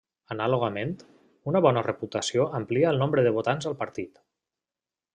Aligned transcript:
Anàlogament, 0.35 0.93
una 1.51 1.61
bona 1.67 1.85
reputació 1.89 2.49
amplia 2.63 2.91
el 2.95 3.01
nombre 3.05 3.29
de 3.29 3.37
votants 3.39 3.73
al 3.73 3.81
partit. 3.85 4.23